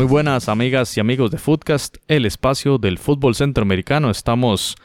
[0.00, 4.08] Muy buenas amigas y amigos de Footcast, el espacio del fútbol centroamericano.
[4.08, 4.76] Estamos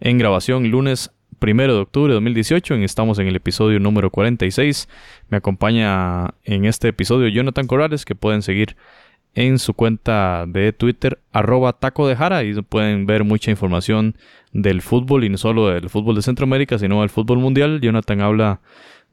[0.00, 4.88] en grabación lunes 1 de octubre de 2018 y estamos en el episodio número 46.
[5.28, 8.76] Me acompaña en este episodio Jonathan Corrales, que pueden seguir
[9.36, 14.16] en su cuenta de Twitter, arroba taco de jara, y pueden ver mucha información
[14.52, 17.80] del fútbol y no solo del fútbol de Centroamérica, sino del fútbol mundial.
[17.80, 18.60] Jonathan habla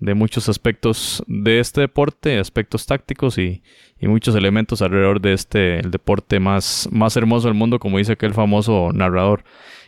[0.02, 3.62] de muchos aspectos de este deporte, aspectos tácticos y,
[4.02, 8.34] muchos elementos alrededor de este, el deporte más, más hermoso del mundo, como dice aquel
[8.34, 9.44] famoso narrador.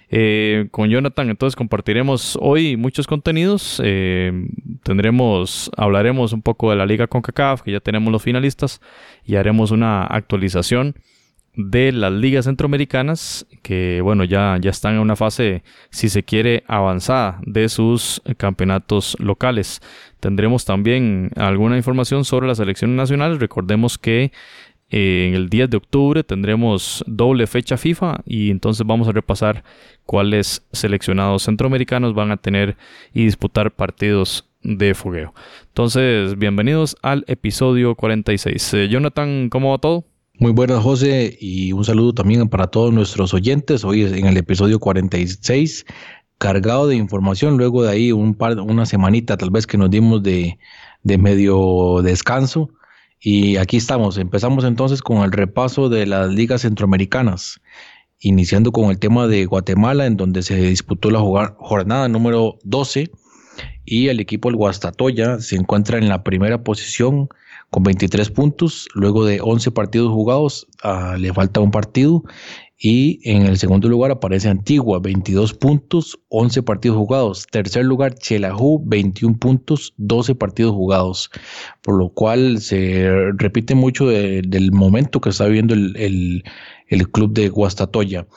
[0.09, 4.31] Eh, con Jonathan entonces compartiremos hoy muchos contenidos, eh,
[4.83, 8.81] tendremos, hablaremos un poco de la liga CONCACAF, que ya tenemos los finalistas,
[9.25, 10.93] y haremos una actualización
[11.55, 16.63] de las ligas centroamericanas que bueno ya, ya están en una fase si se quiere
[16.67, 19.81] avanzada de sus campeonatos locales.
[20.19, 24.31] Tendremos también alguna información sobre las elecciones nacionales recordemos que
[24.89, 29.63] eh, en el 10 de octubre tendremos doble fecha FIFA y entonces vamos a repasar
[30.05, 32.77] cuáles seleccionados centroamericanos van a tener
[33.13, 35.33] y disputar partidos de fogueo.
[35.67, 40.05] Entonces bienvenidos al episodio 46 eh, Jonathan ¿cómo va todo?
[40.39, 43.85] Muy buenas, José, y un saludo también para todos nuestros oyentes.
[43.85, 45.85] Hoy en el episodio 46,
[46.39, 47.55] cargado de información.
[47.57, 50.57] Luego de ahí, un par, una semanita tal vez que nos dimos de,
[51.03, 52.71] de medio descanso.
[53.19, 54.17] Y aquí estamos.
[54.17, 57.61] Empezamos entonces con el repaso de las ligas centroamericanas,
[58.19, 63.11] iniciando con el tema de Guatemala, en donde se disputó la jornada número 12
[63.85, 67.29] y el equipo del Guastatoya se encuentra en la primera posición
[67.73, 68.87] con 23 puntos.
[68.93, 72.23] Luego de 11 partidos jugados, ah, le falta un partido.
[72.77, 77.47] Y en el segundo lugar aparece Antigua, 22 puntos, 11 partidos jugados.
[77.49, 81.31] Tercer lugar, Chelajú, 21 puntos, 12 partidos jugados.
[81.81, 86.43] Por lo cual se repite mucho del momento que está viviendo el,
[86.87, 88.27] el club de Guastatoya.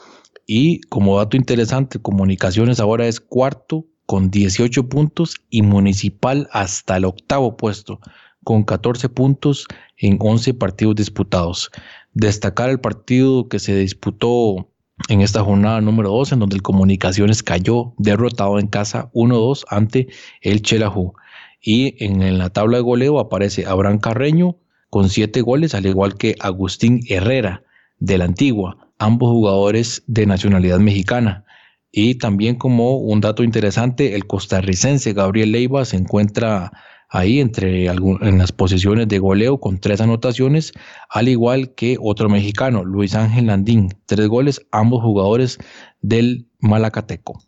[0.47, 7.05] Y como dato interesante, Comunicaciones ahora es cuarto con 18 puntos y Municipal hasta el
[7.05, 7.99] octavo puesto
[8.47, 11.69] con 14 puntos en 11 partidos disputados.
[12.13, 14.69] Destacar el partido que se disputó
[15.09, 20.07] en esta jornada número 2, en donde el Comunicaciones cayó derrotado en casa 1-2 ante
[20.39, 21.13] el Chelajú.
[21.61, 24.55] Y en, la tabla de goleo aparece Abraham Carreño
[24.89, 27.63] con 7 goles, al igual que Agustín Herrera
[27.99, 31.43] de la Antigua, ambos jugadores de nacionalidad mexicana.
[31.91, 36.71] Y también como un dato interesante, el costarricense Gabriel Leiva se encuentra
[37.09, 40.73] ahí entre en las posiciones de goleo con tres anotaciones,
[41.09, 45.57] al igual que otro mexicano, Luis Ángel Landín, tres goles, ambos jugadores
[46.01, 47.41] del Malacateco.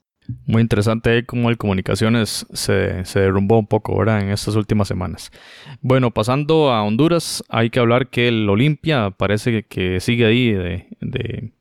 [0.46, 5.31] Muy interesante cómo el Comunicaciones se, se, derrumbó un poco ahora en estas últimas semanas.
[5.81, 11.52] Bueno, pasando a Honduras, hay que hablar que el Olimpia parece que sigue ahí de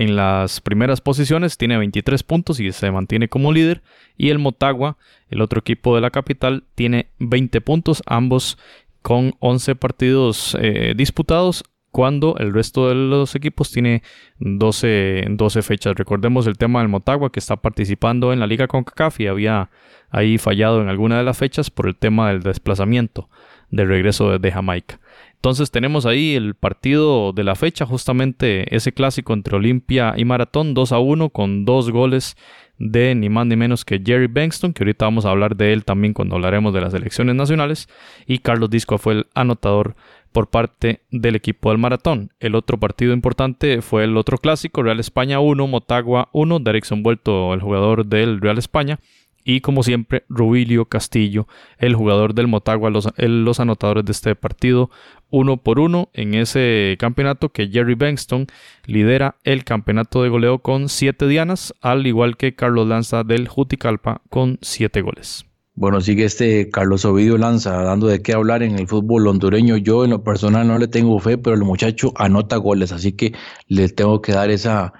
[0.00, 3.82] en las primeras posiciones, tiene 23 puntos y se mantiene como líder.
[4.16, 4.96] Y el Motagua,
[5.28, 8.56] el otro equipo de la capital, tiene 20 puntos, ambos
[9.02, 14.02] con 11 partidos eh, disputados, cuando el resto de los equipos tiene
[14.38, 15.94] 12, 12, fechas.
[15.94, 19.68] Recordemos el tema del Motagua que está participando en la liga con CACAF y había
[20.08, 23.28] ahí fallado en alguna de las fechas por el tema del desplazamiento
[23.70, 24.98] de regreso desde Jamaica.
[25.40, 30.74] Entonces tenemos ahí el partido de la fecha, justamente ese clásico entre Olimpia y Maratón,
[30.74, 32.36] 2 a 1 con dos goles
[32.76, 35.86] de ni más ni menos que Jerry Bankston, que ahorita vamos a hablar de él
[35.86, 37.88] también cuando hablaremos de las elecciones nacionales,
[38.26, 39.96] y Carlos Disco fue el anotador
[40.30, 42.32] por parte del equipo del Maratón.
[42.38, 47.54] El otro partido importante fue el otro clásico, Real España 1, Motagua 1, Derrickson vuelto
[47.54, 48.98] el jugador del Real España,
[49.44, 51.46] y como siempre, Rubilio Castillo,
[51.78, 54.90] el jugador del Motagua, los, los anotadores de este partido,
[55.30, 58.46] uno por uno en ese campeonato que Jerry Bankston
[58.86, 64.22] lidera el campeonato de goleo con siete dianas, al igual que Carlos Lanza del Juticalpa
[64.28, 65.46] con siete goles.
[65.74, 69.78] Bueno, sigue este Carlos Ovidio Lanza dando de qué hablar en el fútbol hondureño.
[69.78, 73.32] Yo en lo personal no le tengo fe, pero el muchacho anota goles, así que
[73.66, 74.92] le tengo que dar esa,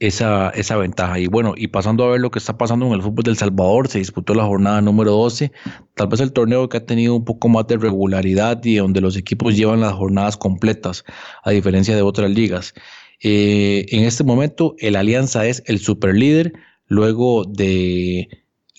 [0.00, 1.18] esa, esa ventaja.
[1.18, 3.88] Y bueno, y pasando a ver lo que está pasando en el fútbol del Salvador,
[3.88, 5.52] se disputó la jornada número 12,
[5.94, 9.16] tal vez el torneo que ha tenido un poco más de regularidad y donde los
[9.16, 11.04] equipos llevan las jornadas completas,
[11.42, 12.74] a diferencia de otras ligas.
[13.20, 16.52] Eh, en este momento, el Alianza es el superlíder,
[16.86, 18.28] luego de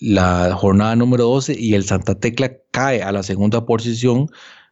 [0.00, 4.28] la jornada número 12 y el Santa Tecla cae a la segunda posición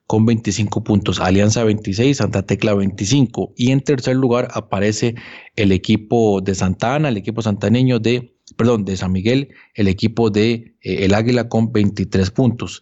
[0.09, 5.15] con 25 puntos, Alianza 26, Santa Tecla 25 y en tercer lugar aparece
[5.55, 10.31] el equipo de Santa Ana, el equipo santaneño de, perdón, de San Miguel, el equipo
[10.31, 12.81] de eh, el Águila con 23 puntos.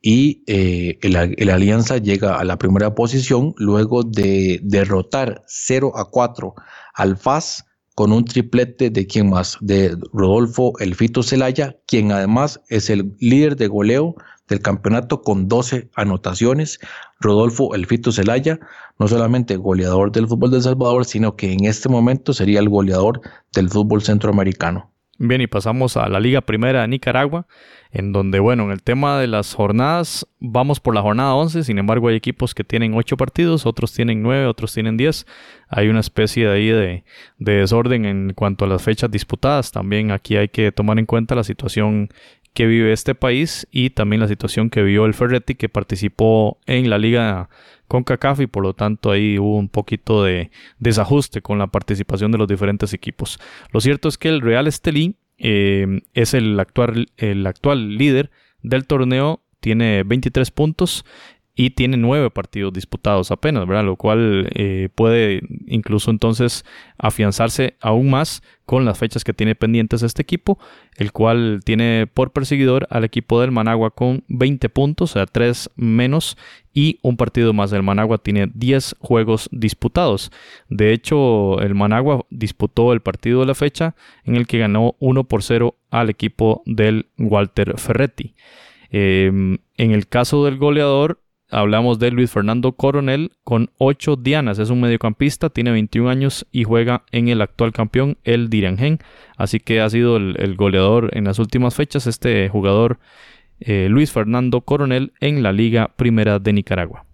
[0.00, 6.54] Y eh, el, Alianza llega a la primera posición luego de derrotar 0 a 4
[6.94, 12.88] al FAS con un triplete de quien más, de Rodolfo Elfito Celaya, quien además es
[12.88, 14.16] el líder de goleo
[14.52, 16.78] del campeonato con 12 anotaciones.
[17.20, 18.60] Rodolfo Elfito Zelaya,
[18.98, 22.68] no solamente goleador del fútbol de El Salvador, sino que en este momento sería el
[22.68, 23.22] goleador
[23.52, 24.91] del fútbol centroamericano.
[25.24, 27.46] Bien, y pasamos a la Liga Primera de Nicaragua,
[27.92, 31.78] en donde, bueno, en el tema de las jornadas, vamos por la jornada 11, sin
[31.78, 35.24] embargo hay equipos que tienen 8 partidos, otros tienen 9, otros tienen 10.
[35.68, 37.04] Hay una especie de ahí de,
[37.38, 39.70] de desorden en cuanto a las fechas disputadas.
[39.70, 42.08] También aquí hay que tomar en cuenta la situación
[42.52, 46.90] que vive este país y también la situación que vivió el Ferretti que participó en
[46.90, 47.48] la liga
[47.92, 52.32] con CACAF y por lo tanto ahí hubo un poquito de desajuste con la participación
[52.32, 53.38] de los diferentes equipos.
[53.70, 58.30] Lo cierto es que el Real Estelí eh, es el actual, el actual líder
[58.62, 61.04] del torneo, tiene 23 puntos
[61.54, 63.84] y tiene nueve partidos disputados apenas, ¿verdad?
[63.84, 66.64] Lo cual eh, puede incluso entonces
[66.96, 70.58] afianzarse aún más con las fechas que tiene pendientes este equipo,
[70.96, 75.70] el cual tiene por perseguidor al equipo del Managua con 20 puntos, o sea, 3
[75.76, 76.38] menos
[76.72, 77.70] y un partido más.
[77.74, 80.32] El Managua tiene 10 juegos disputados.
[80.70, 83.94] De hecho, el Managua disputó el partido de la fecha
[84.24, 88.34] en el que ganó 1 por 0 al equipo del Walter Ferretti.
[88.94, 91.21] Em, en el caso del goleador,
[91.52, 94.58] Hablamos de Luis Fernando Coronel con 8 dianas.
[94.58, 99.00] Es un mediocampista, tiene 21 años y juega en el actual campeón, el Diriangén.
[99.36, 103.00] Así que ha sido el, goleador en las últimas fechas este jugador
[103.60, 107.04] eh, Luis Fernando Coronel en la Liga Primera de Nicaragua.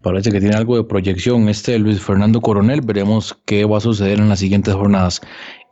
[0.00, 2.82] Parece que tiene algo de proyección este Luis Fernando Coronel.
[2.82, 5.20] Veremos qué va a suceder en las siguientes jornadas.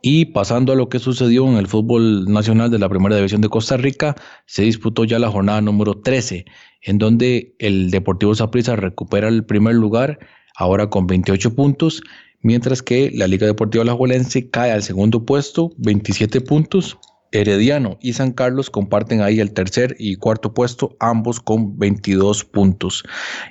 [0.07, 3.49] Y pasando a lo que sucedió en el fútbol nacional de la Primera División de
[3.49, 4.15] Costa Rica,
[4.45, 6.45] se disputó ya la jornada número 13,
[6.83, 10.19] en donde el Deportivo Saprissa recupera el primer lugar,
[10.55, 12.03] ahora con 28 puntos,
[12.41, 16.99] mientras que la Liga Deportiva Alajuelense cae al segundo puesto, 27 puntos.
[17.31, 23.03] Herediano y San Carlos comparten ahí el tercer y cuarto puesto, ambos con 22 puntos.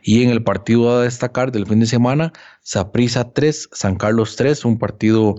[0.04, 4.64] Y en el partido a destacar del fin de semana, Saprissa 3, San Carlos 3,
[4.64, 5.34] un partido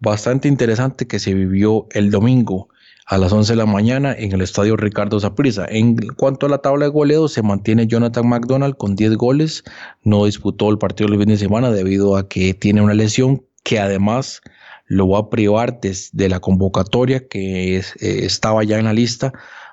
[0.00, 2.68] bastante interesante que se vivió el domingo
[3.06, 5.66] a las 11 de la mañana en el estadio Ricardo Saprissa.
[5.68, 9.64] En cuanto a la tabla de goleado, se mantiene Jonathan McDonald con 10 goles.
[10.04, 13.80] No disputó el partido el fin de semana debido a que tiene una lesión que
[13.80, 14.42] además
[14.86, 19.32] lo va a privar de, la convocatoria que eh, estaba ya en la lista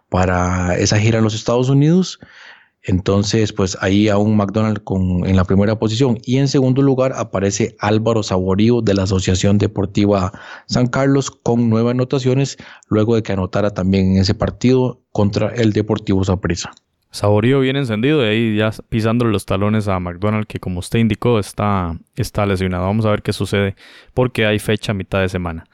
[0.09, 2.19] para esa gira en los Estados Unidos.
[2.87, 6.19] Entonces, pues ahí aún McDonald con, en la primera posición.
[6.23, 10.31] Y en segundo lugar aparece Álvaro Saborío de la Asociación Deportiva
[10.67, 12.57] San Carlos con nueve anotaciones,
[12.87, 16.71] luego de que anotara también en ese partido contra el Deportivo Saprissa.
[17.11, 21.39] Saborío bien encendido y ahí ya pisando los talones a McDonald que como usted indicó
[21.39, 22.85] está, está lesionado.
[22.85, 23.75] Vamos a ver qué sucede
[24.13, 25.65] porque hay fecha a mitad de semana.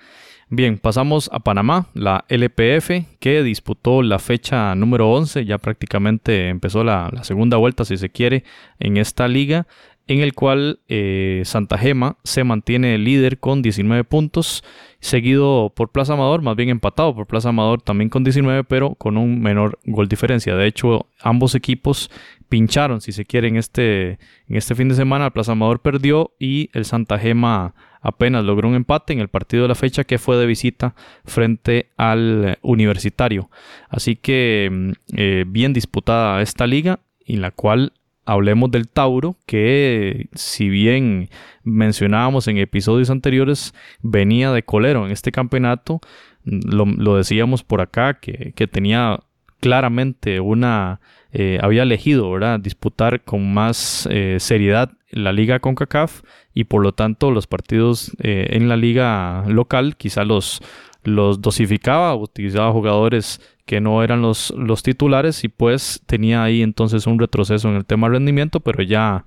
[0.56, 6.84] Bien, pasamos a Panamá, la LPF, que disputó la fecha número 11, ya prácticamente empezó
[6.84, 8.44] la, segunda vuelta, si se quiere,
[8.78, 9.66] en esta liga,
[10.06, 14.64] en el cual eh, Santa Gema se mantiene líder con 19 puntos,
[15.00, 19.18] seguido por Plaza Amador, más bien empatado por Plaza Amador también con 19, pero con
[19.18, 20.56] un menor gol diferencia.
[20.56, 22.12] De hecho, ambos equipos
[22.48, 25.26] pincharon, si se quiere, en este, en este fin de semana.
[25.26, 29.64] El Plaza Amador perdió y el Santa Gema apenas logró un empate en el partido
[29.64, 30.94] de la fecha que fue de visita
[31.26, 33.50] frente al Universitario.
[33.90, 37.94] Así que mm, eh, bien disputada esta liga en la cual
[38.26, 41.30] hablemos del Tauro, que si bien
[41.64, 46.00] mencionábamos en episodios anteriores, venía de colero en este campeonato,
[46.46, 49.20] lo, decíamos por acá, que, tenía
[49.64, 51.00] claramente una,
[51.32, 56.22] eh, había elegido, ¿verdad?, disputar con más eh, seriedad la liga con CACAF
[56.54, 60.62] y por lo tanto los partidos eh, en la liga local quizá los,
[61.06, 67.08] los dosificaba, utilizaba jugadores que no eran los, los titulares y pues tenía ahí entonces
[67.08, 69.24] un retroceso en el tema rendimiento, pero ya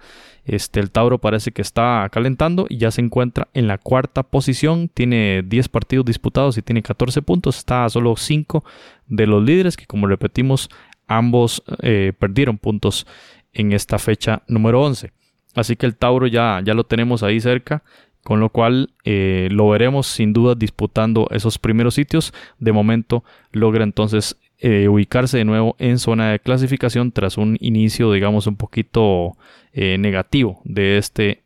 [0.47, 4.89] este, el Tauro parece que está calentando y ya se encuentra en la cuarta posición,
[4.89, 8.65] tiene 10 partidos disputados y tiene 14 puntos, está a solo 5
[9.09, 10.71] de los líderes que como repetimos
[11.09, 13.07] ambos eh, perdieron puntos
[13.53, 15.13] en esta fecha número 11.
[15.55, 17.83] Así que el Tauro ya, ya lo tenemos ahí cerca
[18.27, 22.35] con lo cual eh, lo veremos sin duda disputando esos primeros sitios.
[22.59, 23.23] De momento
[23.53, 28.57] logra entonces eh, ubicarse de nuevo en zona de clasificación tras un inicio, digamos, un
[28.57, 29.37] poquito
[29.73, 31.45] eh, negativo de este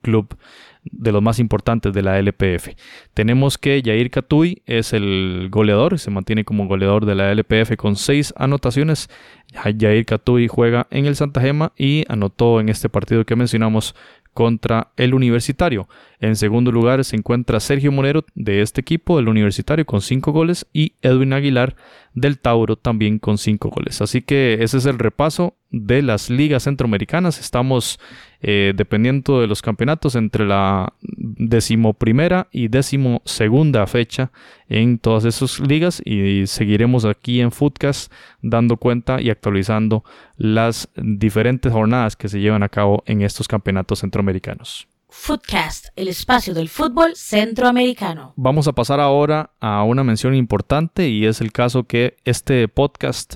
[0.00, 0.36] club
[0.84, 2.70] de los más importantes de la LPF.
[3.14, 7.96] Tenemos que Jair Catuy es el goleador, se mantiene como goleador de la LPF con
[7.96, 9.08] seis anotaciones.
[9.52, 13.94] Jair Catuy juega en el Santa Gema y anotó en este partido que mencionamos
[14.34, 15.88] contra el Universitario.
[16.18, 20.66] En segundo lugar se encuentra Sergio Monero de este equipo, del Universitario, con 5 goles
[20.72, 21.76] y Edwin Aguilar
[22.14, 24.00] del Tauro también con 5 goles.
[24.00, 27.40] Así que ese es el repaso de las ligas centroamericanas.
[27.40, 27.98] Estamos
[28.42, 34.32] eh, dependiendo de los campeonatos entre la decimoprimera y decimosegunda fecha
[34.68, 40.02] en todas esas ligas y seguiremos aquí en Footcast dando cuenta y actualizando
[40.36, 44.88] las diferentes jornadas que se llevan a cabo en estos campeonatos centroamericanos.
[45.14, 48.32] Footcast, el espacio del fútbol centroamericano.
[48.34, 53.34] Vamos a pasar ahora a una mención importante y es el caso que este podcast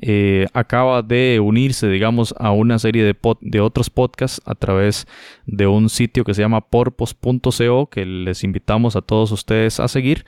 [0.00, 5.06] eh, acaba de unirse, digamos, a una serie de, de otros podcasts a través
[5.44, 10.24] de un sitio que se llama porpos.co que les invitamos a todos ustedes a seguir.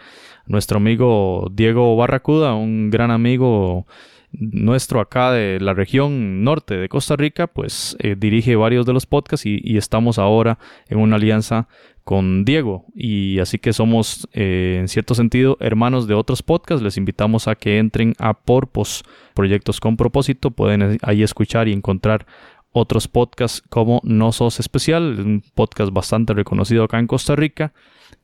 [0.46, 3.86] Nuestro amigo Diego Barracuda, un gran amigo
[4.32, 9.06] nuestro acá de la región norte de Costa Rica, pues eh, dirige varios de los
[9.06, 10.58] podcasts y, estamos ahora
[10.88, 11.68] en una alianza
[12.04, 12.86] con Diego.
[12.94, 16.82] Y así que somos eh, en cierto sentido hermanos de otros podcasts.
[16.82, 22.26] Les invitamos a que entren a Porpos, Proyectos con Propósito, pueden ahí escuchar y encontrar
[22.72, 27.72] otros podcasts como No Sos Especial, un podcast bastante reconocido acá en Costa Rica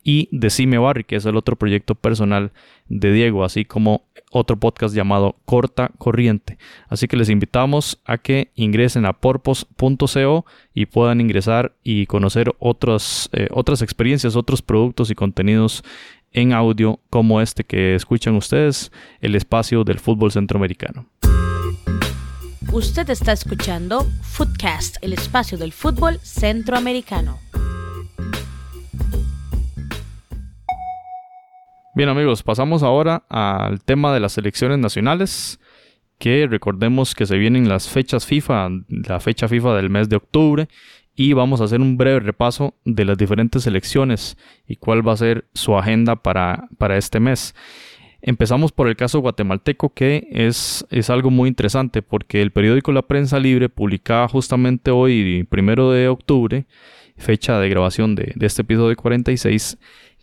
[0.03, 2.53] y Decime Barry, que es el otro proyecto personal
[2.89, 6.59] de Diego, así como otro podcast llamado Corta Corriente.
[6.89, 13.29] Así que les invitamos a que ingresen a porpos.co y puedan ingresar y conocer otras,
[13.33, 15.85] eh, otras experiencias, otros productos y contenidos
[16.33, 21.07] en audio como este que escuchan ustedes, el espacio del fútbol centroamericano.
[22.71, 27.39] Usted está escuchando Footcast, el espacio del fútbol centroamericano.
[31.99, 35.59] Bien amigos, pasamos ahora al tema de las selecciones nacionales,
[36.21, 40.69] que recordemos que se vienen las fechas FIFA, la fecha FIFA del mes de octubre,
[41.17, 44.37] y vamos a hacer un breve repaso de las diferentes selecciones
[44.69, 47.57] y cuál va a ser su agenda para, para este mes.
[48.23, 53.03] Empezamos por el caso guatemalteco, que es, es, algo muy interesante porque el periódico La
[53.03, 56.67] Prensa Libre publicaba justamente hoy, primero de octubre,
[57.17, 59.79] fecha de grabación de, de este episodio 46,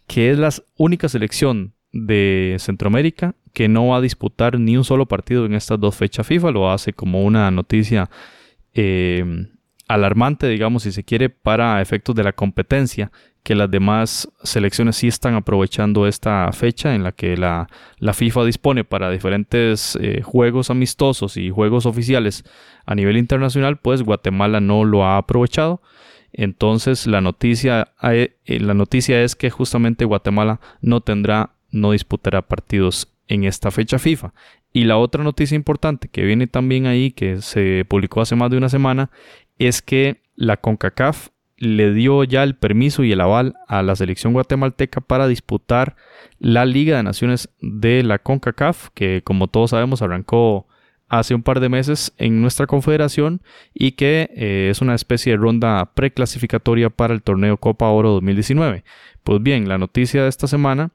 [0.07, 5.05] que es la única selección de Centroamérica que no va a disputar ni un solo
[5.05, 6.51] partido en estas dos fechas FIFA.
[6.51, 8.09] Lo hace como una noticia
[8.73, 9.47] eh,
[9.87, 13.11] alarmante, digamos, si se quiere, para efectos de la competencia,
[13.43, 17.67] que las demás selecciones sí están aprovechando esta fecha en la que la,
[18.13, 22.43] FIFA dispone para diferentes eh, juegos amistosos y juegos oficiales
[22.85, 25.81] a nivel internacional, pues Guatemala no lo ha aprovechado.
[26.37, 33.07] Entonces la noticia, eh, la noticia es que justamente Guatemala no tendrá, no disputará partidos
[33.27, 34.33] en esta fecha FIFA.
[34.73, 38.57] Y la otra noticia importante que viene también ahí, que se publicó hace más de
[38.57, 39.09] una semana,
[39.57, 44.33] es que la CONCACAF le dio ya el permiso y el aval a la selección
[44.33, 45.95] guatemalteca para disputar
[46.37, 50.67] la Liga de Naciones de la CONCACAF, que como todos sabemos arrancó
[51.07, 53.41] hace un par de meses en nuestra confederación
[53.73, 58.83] y que eh, es una especie de ronda preclasificatoria para el torneo Copa Oro 2019.
[59.23, 60.91] Pues bien, la noticia de esta semana,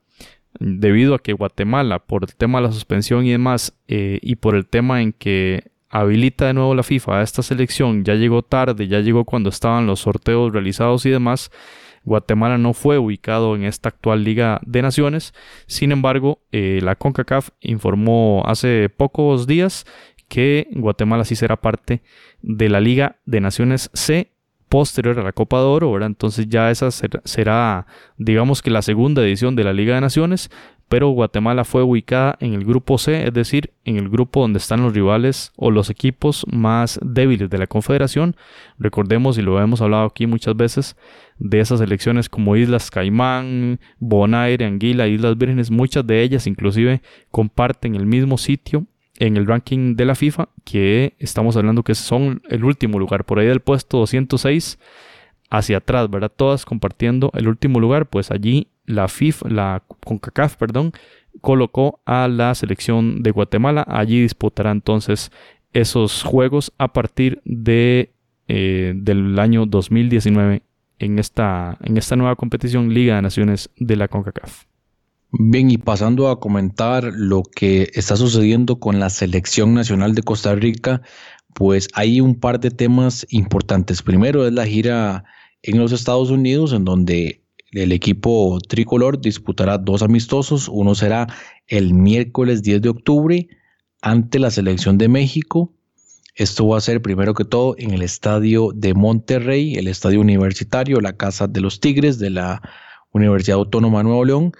[0.59, 4.55] debido a que Guatemala, por el tema de la suspensión y demás, eh, y por
[4.55, 8.87] el tema en que habilita de nuevo la FIFA a esta selección, ya llegó tarde,
[8.87, 11.51] ya llegó cuando estaban los sorteos realizados y demás,
[12.03, 15.33] Guatemala no fue ubicado en esta actual Liga de Naciones.
[15.67, 19.85] Sin embargo, eh, la CONCACAF informó hace pocos días
[20.27, 22.01] que Guatemala sí será parte
[22.41, 24.31] de la Liga de Naciones C
[24.71, 29.57] posterior a la Copa de Oro, Entonces ya esa será, digamos que la segunda edición
[29.57, 30.49] de la Liga de Naciones,
[30.91, 34.81] pero Guatemala fue ubicada en el grupo C, es decir, en el grupo donde están
[34.81, 38.35] los rivales o los equipos más débiles de la Confederación.
[38.77, 40.97] Recordemos, y lo hemos hablado aquí muchas veces,
[41.39, 47.95] de esas selecciones como Islas Caimán, Bonaire, Anguila, Islas Vírgenes, muchas de ellas inclusive comparten
[47.95, 48.85] el mismo sitio
[49.17, 53.39] en el ranking de la FIFA, que estamos hablando que son el último lugar, por
[53.39, 54.77] ahí del puesto 206
[55.49, 56.33] hacia atrás, ¿verdad?
[56.35, 60.91] Todas compartiendo el último lugar, pues allí la FIFA, la CONCACAF, perdón,
[61.41, 63.85] colocó a la selección de Guatemala.
[63.87, 65.31] Allí disputará entonces
[65.73, 68.13] esos juegos a partir de,
[68.47, 70.63] eh, del año 2019
[70.99, 74.65] en esta, en esta nueva competición Liga de Naciones de la CONCACAF.
[75.33, 80.53] Bien, y pasando a comentar lo que está sucediendo con la selección nacional de Costa
[80.55, 81.01] Rica,
[81.53, 84.01] pues hay un par de temas importantes.
[84.01, 85.23] Primero es la gira
[85.63, 87.40] en los Estados Unidos, en donde
[87.71, 90.67] el equipo tricolor disputará dos amistosos.
[90.67, 91.27] Uno será
[91.67, 93.47] el miércoles 10 de octubre
[94.01, 95.73] ante la selección de México.
[96.35, 100.99] Esto va a ser primero que todo en el estadio de Monterrey, el estadio universitario,
[100.99, 102.61] la casa de los Tigres de la
[103.11, 104.51] Universidad Autónoma de Nuevo León.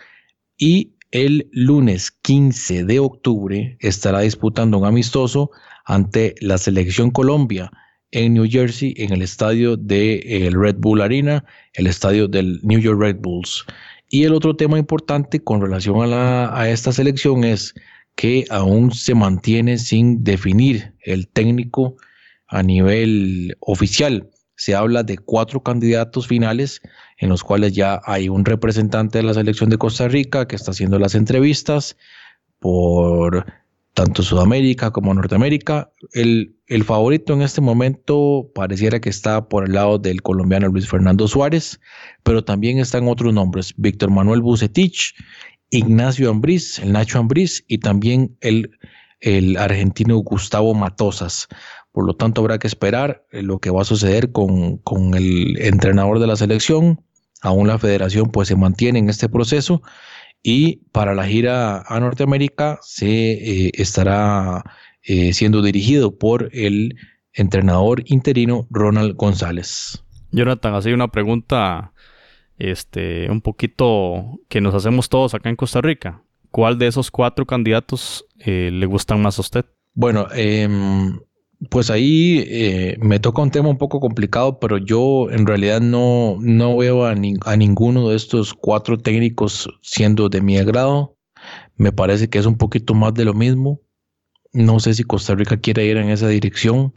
[0.57, 5.51] Y el lunes 15 de octubre estará disputando un amistoso
[5.85, 7.71] ante la selección Colombia
[8.11, 12.79] en New Jersey, en el estadio del de, Red Bull Arena, el estadio del New
[12.79, 13.65] York Red Bulls.
[14.09, 17.73] Y el otro tema importante con relación a, la, a esta selección es
[18.15, 21.95] que aún se mantiene sin definir el técnico
[22.47, 24.29] a nivel oficial.
[24.55, 26.81] Se habla de cuatro candidatos finales
[27.17, 30.71] en los cuales ya hay un representante de la selección de Costa Rica que está
[30.71, 31.97] haciendo las entrevistas
[32.59, 33.45] por
[33.93, 35.91] tanto Sudamérica como Norteamérica.
[36.13, 40.87] El, el, favorito en este momento pareciera que está por el lado del colombiano Luis
[40.87, 41.79] Fernando Suárez,
[42.23, 45.13] pero también están otros nombres, Víctor Manuel Bucetich,
[45.69, 48.71] Ignacio Ambriz, el Nacho Ambriz y también el,
[49.19, 51.47] el argentino Gustavo Matosas.
[51.91, 55.57] Por lo tanto, habrá que esperar eh, lo que va a suceder con, con el
[55.59, 57.03] entrenador de la selección.
[57.41, 59.81] Aún la federación pues se mantiene en este proceso
[60.43, 64.63] y para la gira a Norteamérica se eh, estará
[65.03, 66.95] eh, siendo dirigido por el
[67.33, 70.03] entrenador interino Ronald González.
[70.31, 71.93] Jonathan, así una pregunta
[72.57, 76.23] este, un poquito que nos hacemos todos acá en Costa Rica.
[76.51, 79.65] ¿Cuál de esos cuatro candidatos eh, le gustan más a usted?
[79.93, 80.67] Bueno, eh,
[81.69, 86.37] pues ahí eh, me toca un tema un poco complicado, pero yo en realidad no,
[86.39, 91.17] no veo a, a, ninguno de estos cuatro técnicos siendo de mi agrado.
[91.75, 93.79] Me parece que es un poquito más de lo mismo.
[94.53, 96.93] No sé si Costa Rica quiere ir en esa dirección.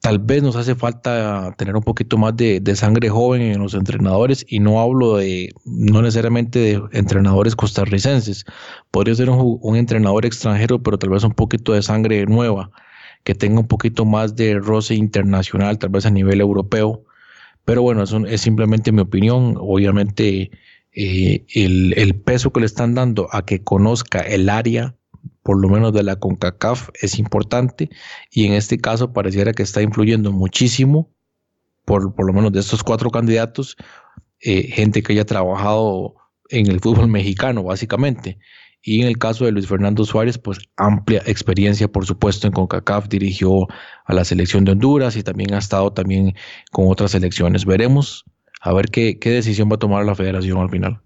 [0.00, 3.74] Tal vez nos hace falta tener un poquito más de, de sangre joven en los
[3.74, 8.44] entrenadores y no hablo de, no necesariamente de entrenadores costarricenses.
[8.92, 12.70] Podría ser un, un entrenador extranjero, pero tal vez un poquito de sangre nueva
[13.26, 17.02] que tenga un poquito más de roce internacional, tal vez a nivel europeo.
[17.64, 19.56] Pero bueno, es simplemente mi opinión.
[19.58, 20.52] Obviamente,
[20.92, 24.94] eh, el, peso que le están dando a que conozca el área,
[25.42, 27.90] por lo menos de la CONCACAF, es importante.
[28.30, 31.10] Y en este caso pareciera que está influyendo muchísimo,
[31.84, 33.76] por, por lo menos de estos cuatro candidatos,
[34.40, 36.14] eh, gente que haya trabajado
[36.48, 38.38] en el fútbol mexicano, básicamente.
[38.86, 43.08] Y en el caso de Luis Fernando Suárez, pues amplia experiencia, por supuesto, en CONCACAF,
[43.08, 43.66] dirigió
[44.04, 46.36] a la selección de Honduras y también ha estado también
[46.70, 47.64] con otras selecciones.
[47.64, 48.24] Veremos
[48.60, 51.00] a ver qué, qué decisión va a tomar la federación al final.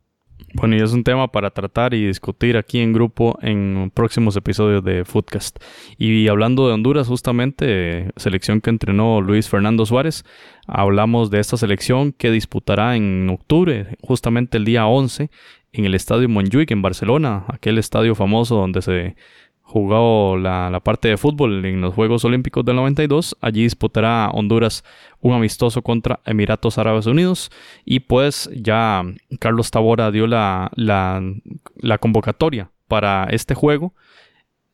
[0.53, 4.83] Bueno, y es un tema para tratar y discutir aquí en grupo en próximos episodios
[4.83, 5.59] de Foodcast.
[5.97, 10.25] Y hablando de Honduras, justamente, selección que entrenó Luis Fernando Suárez,
[10.67, 15.31] hablamos de esta selección que disputará en octubre, justamente el día 11,
[15.73, 19.17] en el estadio Montjuic en Barcelona, aquel estadio famoso donde se
[19.63, 23.37] jugó la, parte de fútbol en los Juegos Olímpicos del 92.
[23.41, 24.85] Allí disputará Honduras
[25.21, 27.51] un amistoso contra Emiratos Árabes Unidos.
[27.85, 29.05] Y pues ya
[29.39, 33.95] Carlos Tabora dio la, la convocatoria para este juego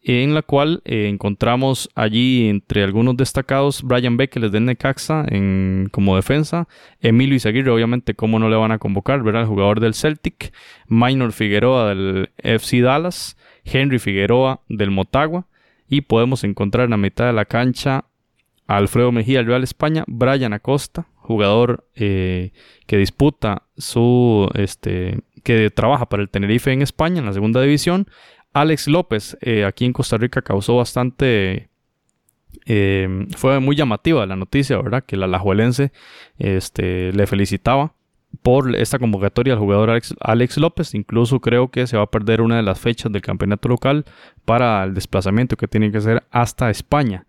[0.09, 6.15] en la cual eh, encontramos allí entre algunos destacados Brian Beckles del Necaxa en, como
[6.15, 6.69] defensa,
[7.01, 9.43] Emilio Izaguirre obviamente cómo no le van a convocar, ¿verdad?
[9.43, 10.53] El jugador del Celtic,
[10.87, 15.49] Minor Figueroa del FC Dallas, Henry Figueroa del Motagua
[15.89, 18.05] y podemos encontrar en la mitad de la cancha
[18.69, 22.53] a Alfredo Mejía del Real España, Brian Acosta, jugador eh,
[22.87, 28.07] que disputa su, este, que trabaja para el Tenerife en España en la segunda división,
[28.57, 31.69] Alex López, eh, aquí en Costa Rica, causó bastante.
[32.65, 35.05] Eh, fue muy llamativa la noticia, ¿verdad?
[35.05, 35.93] Que la Alajuelense
[36.39, 37.93] este, le felicitaba
[38.41, 40.95] por esta convocatoria al jugador Alex, López.
[40.95, 44.07] Incluso creo que se va a perder una de las fechas del campeonato local
[44.47, 47.27] para el desplazamiento que tiene que hacer hasta España.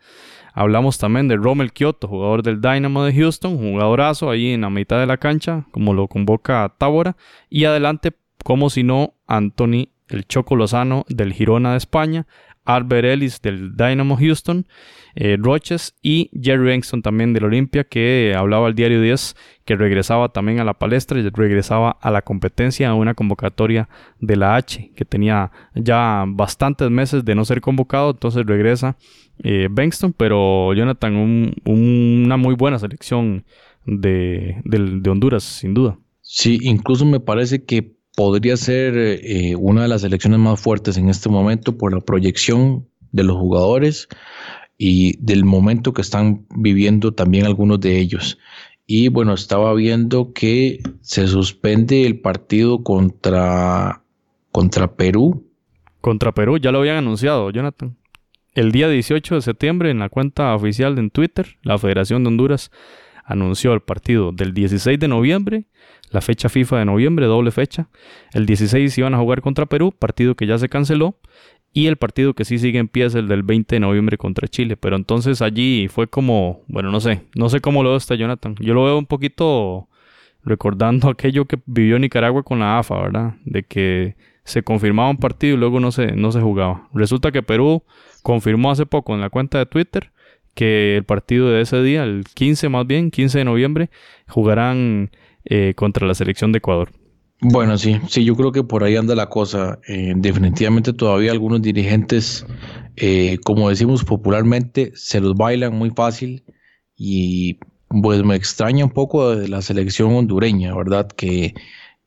[0.54, 4.98] Hablamos también de Rommel Kyoto, jugador del Dynamo de Houston, jugadorazo ahí en la mitad
[4.98, 7.18] de la cancha, como lo convoca Tábora.
[7.50, 8.13] Y adelante,
[8.46, 12.28] como si no, Anthony el Choco Lozano del Girona de España,
[12.67, 14.67] Albert Ellis del Dynamo Houston,
[15.15, 20.30] eh, Roches y Jerry Bengston también del Olimpia que hablaba al diario 10 que regresaba
[20.30, 23.89] también a la palestra y regresaba a la competencia a una convocatoria
[24.20, 28.96] de la H que tenía ya bastantes meses de no ser convocado entonces regresa
[29.43, 29.70] eh,
[30.17, 33.46] pero Jonathan una muy buena selección
[33.86, 34.62] de
[35.10, 35.98] Honduras sin duda.
[36.22, 41.08] Sí, incluso me parece que podría ser eh, una de las selecciones más fuertes en
[41.08, 44.08] este momento por la proyección de los jugadores
[44.76, 48.40] y del momento que están viviendo también algunos de ellos.
[48.88, 54.02] Y bueno, estaba viendo que se suspende el partido contra,
[54.52, 55.46] contra Perú.
[56.02, 57.98] Contra Perú, ya lo habían anunciado, Jonathan.
[58.56, 62.72] El día 18 de septiembre, en la cuenta oficial de Twitter, la Federación de Honduras
[63.28, 65.66] anunció el partido del 16 de noviembre
[66.10, 67.89] la fecha FIFA de noviembre, doble fecha.
[68.34, 71.17] El 16 iban a jugar contra Perú, partido que ya se canceló.
[71.74, 74.48] Y el partido que sí sigue en pie es el del 20 de noviembre contra
[74.48, 74.78] Chile.
[74.78, 78.56] Pero entonces allí fue como, bueno, no sé, no sé cómo lo ve este Jonathan.
[78.60, 79.88] Yo lo veo un poquito
[80.43, 83.36] recordando aquello que vivió Nicaragua con la AFA, ¿verdad?
[83.46, 86.88] De que se confirmaba un partido y luego no se, no se jugaba.
[86.93, 87.84] Resulta que Perú
[88.24, 90.12] confirmó hace poco en la cuenta de Twitter
[90.54, 93.89] que el partido de ese día, el 15 más bien, 15 de noviembre,
[94.28, 95.12] jugarán
[95.50, 96.92] eh, contra la selección de Ecuador.
[97.40, 99.80] Bueno, sí, sí, yo creo que por ahí anda la cosa.
[99.88, 102.46] Eh, definitivamente todavía algunos dirigentes,
[102.96, 106.44] eh, como decimos popularmente, se los bailan muy fácil
[106.96, 111.08] y pues me extraña un poco de la selección hondureña, ¿verdad?
[111.08, 111.54] Que,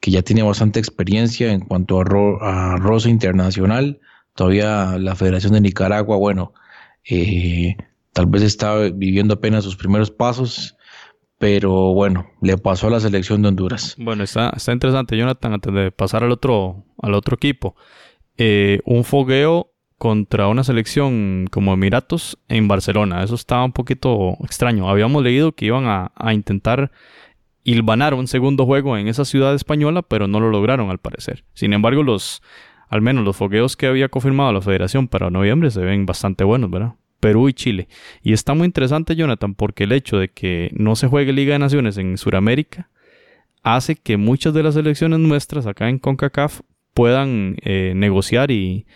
[0.00, 4.00] que ya tiene bastante experiencia en cuanto a, a rosa internacional.
[4.34, 6.52] Todavía la Federación de Nicaragua, bueno,
[8.12, 10.76] tal vez está viviendo apenas sus primeros pasos
[11.40, 13.96] pero bueno, le pasó a la selección de Honduras.
[13.98, 17.74] Bueno, está, está interesante, Jonathan, antes de pasar al otro, al otro equipo.
[18.36, 23.24] Eh, un fogueo contra una selección como Emiratos en Barcelona.
[23.24, 24.90] Eso estaba un poquito extraño.
[24.90, 26.90] Habíamos leído que iban a, a intentar
[27.64, 31.44] hilvanar un segundo juego en esa ciudad española, pero no lo lograron al parecer.
[31.54, 32.42] Sin embargo, los,
[32.90, 36.70] al menos los fogueos que había confirmado la federación para noviembre se ven bastante buenos,
[36.70, 36.96] ¿verdad?
[37.20, 37.88] Perú y Chile.
[38.22, 41.58] Y está muy interesante, Jonathan, porque el hecho de que no se juegue Liga de
[41.58, 42.90] Naciones en Sudamérica
[43.62, 46.60] hace que muchas de las elecciones nuestras acá en CONCACAF
[46.94, 48.86] puedan eh, negociar y,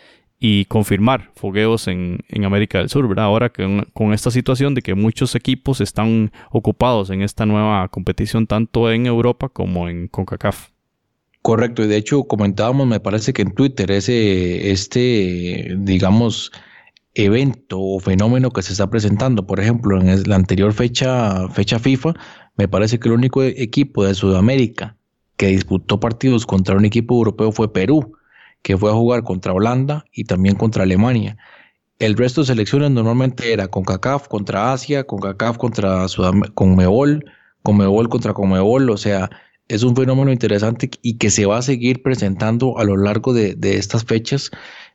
[0.69, 3.25] confirmar fogueos en, América del Sur, ¿verdad?
[3.25, 8.47] Ahora que con esta situación de que muchos equipos están ocupados en esta nueva competición
[8.47, 10.69] tanto en Europa como en CONCACAF.
[11.41, 16.53] Correcto, y de hecho comentábamos, me parece que en Twitter, ese, este, digamos,
[17.15, 19.47] evento o fenómeno que se está presentando.
[19.47, 22.15] Por ejemplo, en la anterior fecha, fecha FIFA,
[22.57, 24.97] me parece que el único equipo de Sudamérica
[25.37, 28.13] que disputó partidos contra un equipo europeo fue Perú,
[28.63, 31.37] que fue a jugar contra Holanda y también contra Alemania.
[31.99, 36.07] El resto de selecciones normalmente era con CACAF contra Asia, con CACAF contra
[36.55, 37.25] Conmebol,
[37.63, 39.31] Conmebol contra Conmebol, o sea,
[39.69, 43.55] es un fenómeno interesante y que se va a seguir presentando a lo largo de,
[43.55, 44.51] de estas fechas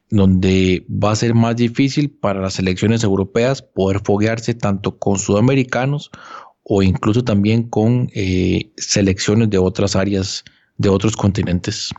[0.10, 6.10] donde va a ser más difícil para las selecciones europeas poder foguearse tanto con sudamericanos
[6.64, 10.44] o incluso también con eh, selecciones de otras áreas,
[10.78, 11.92] de otros continentes.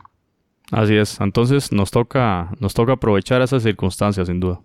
[0.71, 4.61] Así es, entonces nos toca, nos toca aprovechar esas circunstancias sin duda.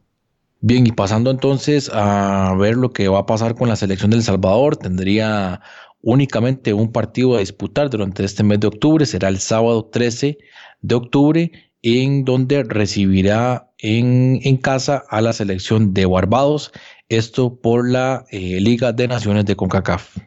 [0.60, 4.22] Bien, y pasando entonces a ver lo que va a pasar con la selección del
[4.22, 5.60] Salvador, tendría
[6.00, 10.38] únicamente un partido a disputar durante este mes de octubre, será el sábado 13
[10.82, 16.72] de octubre en donde recibirá en, casa a la selección de Barbados,
[17.08, 20.18] esto por la eh, Liga de Naciones de CONCACAF.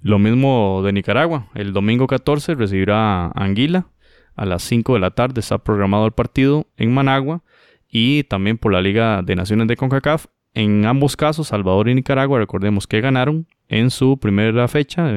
[0.00, 3.88] Lo mismo de Nicaragua, el domingo 14 recibirá a Anguila
[4.34, 7.42] a las 5 de la tarde, está programado el partido en Managua
[7.88, 10.26] y también por la Liga de Naciones de CONCACAF.
[10.54, 15.12] En ambos casos, Salvador y Nicaragua, recordemos que ganaron en su primera fecha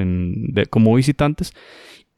[0.70, 1.54] como visitantes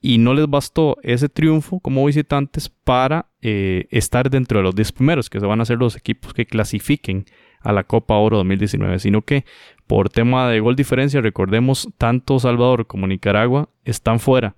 [0.02, 4.92] y no les bastó ese triunfo como visitantes para eh, estar dentro de los 10
[4.92, 7.26] primeros, que se van a ser los equipos que clasifiquen
[7.62, 9.46] a la Copa Oro 2019, sino que
[9.88, 14.56] por tema de gol diferencia, recordemos, tanto Salvador como Nicaragua están fuera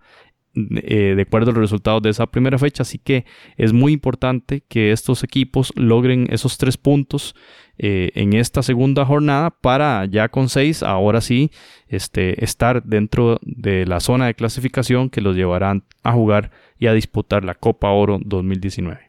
[0.84, 2.84] eh, de acuerdo a los resultados de esa primera fecha.
[2.84, 3.26] Así que
[3.58, 7.36] es muy importante que estos equipos logren esos tres puntos
[7.78, 11.52] eh, en esta segunda jornada para ya con seis, ahora sí,
[11.88, 16.93] este, estar dentro de la zona de clasificación que los llevarán a jugar y a
[16.93, 19.07] disputar la Copa Oro 2019.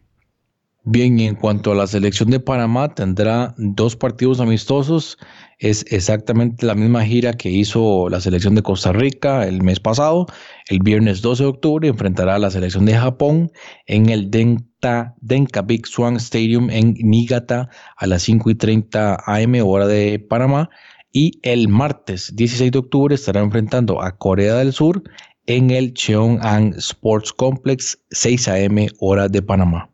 [0.90, 5.18] Bien, y en cuanto a la selección de Panamá, tendrá dos partidos amistosos.
[5.58, 10.24] Es exactamente la misma gira que hizo la selección de Costa Rica el mes pasado.
[10.70, 13.52] El viernes 12 de octubre enfrentará a la selección de Japón
[13.84, 19.54] en el Denta, Denka Big Swan Stadium en Niigata a las 5 y 30 am
[19.62, 20.70] hora de Panamá.
[21.12, 25.02] Y el martes 16 de octubre estará enfrentando a Corea del Sur
[25.44, 29.90] en el Cheong'an Sports Complex 6 am hora de Panamá.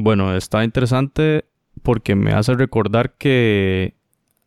[0.00, 1.46] Bueno, está interesante
[1.82, 3.96] porque me hace recordar que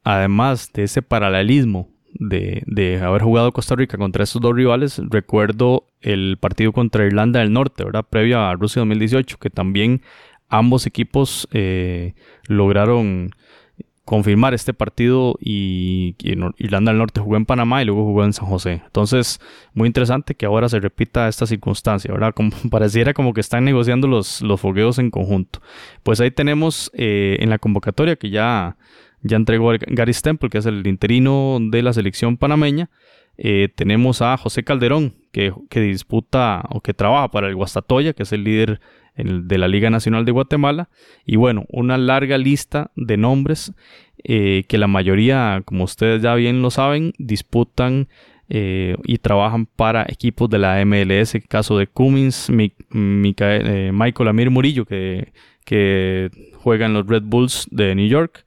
[0.02, 6.38] además de ese paralelismo de, haber jugado Costa Rica contra estos dos rivales, recuerdo el
[6.40, 8.06] partido contra Irlanda del Norte, ¿verdad?
[8.10, 10.02] Previo a Rusia 2018, que también
[10.48, 12.14] ambos equipos eh,
[12.48, 13.32] lograron
[14.12, 16.18] confirmar este partido y,
[16.58, 18.82] Irlanda del Norte jugó en Panamá y luego jugó en San José.
[18.86, 19.40] Entonces,
[19.74, 22.34] muy interesante que ahora se repita esta circunstancia, ¿verdad?
[22.70, 25.62] Pareciera como que están negociando los, los fogueos en conjunto.
[26.04, 28.76] Pues ahí tenemos eh, en la convocatoria que ya,
[29.22, 32.90] ya entregó Gary Stemple, que es el interino de la selección panameña.
[33.38, 38.24] Eh, tenemos a José Calderón, que, que disputa o que trabaja para el Guastatoya, que
[38.24, 38.82] es el líder
[39.16, 40.90] de la Liga Nacional de Guatemala.
[41.26, 43.74] Y bueno, una larga lista de nombres
[44.24, 48.08] eh, que la mayoría, como ustedes ya bien lo saben, disputan
[48.50, 51.36] eh, y trabajan para equipos de la MLS.
[51.36, 55.34] El caso de Cummins, eh, Michael Amir Murillo, que,
[55.66, 58.46] que juega en los Red Bulls de New York.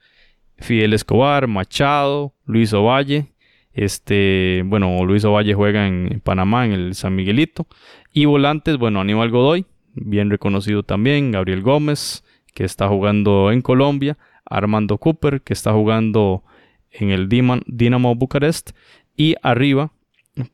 [0.59, 3.33] Fidel Escobar, Machado, Luis Ovalle.
[3.73, 7.67] Este, bueno, Luis Ovalle juega en Panamá, en el San Miguelito.
[8.13, 14.17] Y volantes, bueno, Aníbal Godoy, bien reconocido también, Gabriel Gómez, que está jugando en Colombia,
[14.45, 16.43] Armando Cooper, que está jugando
[16.91, 18.71] en el Dinamo Bucarest,
[19.17, 19.93] y arriba,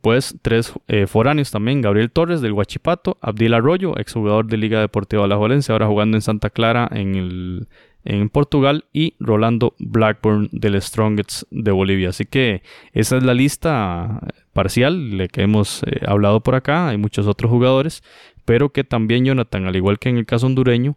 [0.01, 5.25] pues tres eh, foráneos también, Gabriel Torres del Huachipato, Abdil Arroyo, exjugador de Liga Deportiva
[5.25, 7.69] Alajuelense, ahora jugando en Santa Clara en, el,
[8.05, 12.11] en Portugal, y Rolando Blackburn del Strongest de Bolivia.
[12.11, 14.21] Así que esa es la lista
[14.53, 18.03] parcial de que hemos eh, hablado por acá, hay muchos otros jugadores,
[18.45, 20.97] pero que también Jonathan, al igual que en el caso hondureño,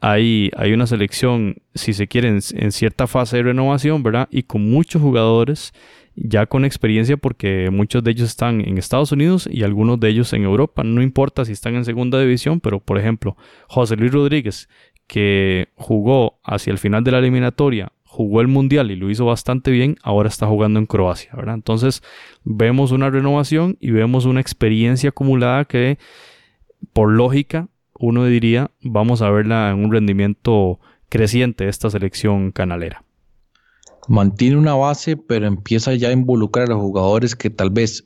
[0.00, 4.28] hay, hay una selección, si se quiere, en, cierta fase de renovación, ¿verdad?
[4.32, 5.72] Y con muchos jugadores
[6.14, 10.32] ya con experiencia porque muchos de ellos están en Estados Unidos y algunos de ellos
[10.32, 10.82] en Europa.
[10.82, 13.36] No importa si están en segunda división, pero por ejemplo,
[13.68, 14.68] José Luis Rodríguez,
[15.06, 19.70] que jugó hacia el final de la eliminatoria, jugó el Mundial y lo hizo bastante
[19.70, 21.54] bien, ahora está jugando en Croacia, ¿verdad?
[21.54, 22.02] Entonces
[22.44, 25.98] vemos una renovación y vemos una experiencia acumulada que
[26.92, 27.68] por lógica,
[27.98, 33.04] uno diría, vamos a verla en un rendimiento creciente esta selección canalera.
[34.08, 38.02] Mantiene una base, pero empieza ya a involucrar a los jugadores que tal vez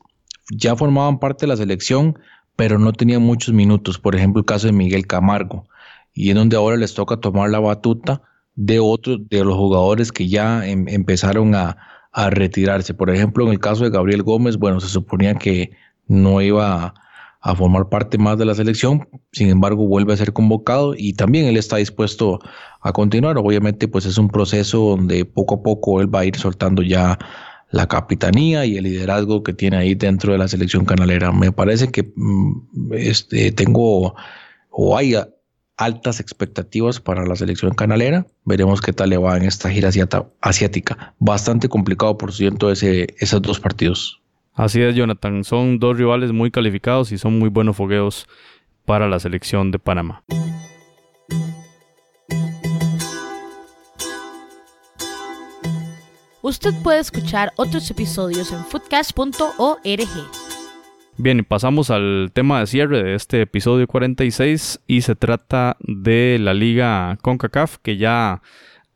[0.51, 2.19] ya formaban parte de la selección,
[2.55, 3.97] pero no tenían muchos minutos.
[3.97, 5.65] Por ejemplo, el caso de Miguel Camargo.
[6.13, 8.21] Y en donde ahora les toca tomar la batuta
[8.55, 11.77] de otros de los jugadores que ya em, empezaron a,
[12.11, 12.93] a, retirarse.
[12.93, 15.71] Por ejemplo, en el caso de Gabriel Gómez, bueno, se suponía que
[16.07, 16.93] no iba a
[17.41, 21.45] a formar parte más de la selección, sin embargo vuelve a ser convocado y también
[21.45, 22.39] él está dispuesto
[22.81, 23.37] a continuar.
[23.37, 27.17] Obviamente pues es un proceso donde poco a poco él va a ir soltando ya
[27.69, 31.31] la capitanía y el liderazgo que tiene ahí dentro de la selección canalera.
[31.31, 34.15] Me parece que mm, este, tengo
[34.69, 35.15] o hay
[35.77, 38.25] altas expectativas para la selección canalera.
[38.45, 39.89] Veremos qué tal le va en esta gira
[40.41, 41.15] asiática.
[41.19, 44.21] Bastante complicado, por cierto, ese, esos dos partidos.
[44.57, 45.43] Así es, Jonathan.
[45.43, 48.27] Son dos rivales muy calificados y son muy buenos fogueos
[48.85, 50.23] para la selección de Panamá.
[56.41, 59.81] Usted puede escuchar otros episodios en foodcast.org.
[61.17, 66.55] Bien, pasamos al tema de cierre de este episodio 46 y se trata de la
[66.55, 68.41] liga CONCACAF que ya